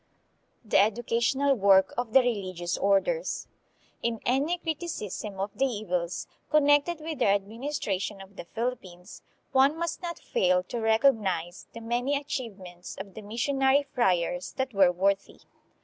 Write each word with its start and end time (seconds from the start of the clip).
The 0.65 0.79
Educational 0.79 1.53
Work 1.53 1.93
of 1.95 2.11
the 2.11 2.21
Religious 2.21 2.75
Orders 2.75 3.45
In 4.01 4.19
any 4.25 4.57
criticism 4.57 5.39
of 5.39 5.51
the 5.55 5.65
evils 5.67 6.25
connected 6.49 6.99
with 7.01 7.19
their 7.19 7.37
administra 7.37 8.01
tion 8.01 8.19
of 8.19 8.35
the 8.35 8.45
Philippines, 8.45 9.21
one 9.51 9.77
must 9.77 10.01
not 10.01 10.17
fail 10.17 10.63
to 10.63 10.79
recognize 10.81 11.67
the 11.75 11.81
many 11.81 12.17
achievements 12.17 12.95
of 12.97 13.13
the 13.13 13.21
missionary 13.21 13.83
friars 13.93 14.53
that 14.53 14.73
were 14.73 14.91
worthy. 14.91 15.41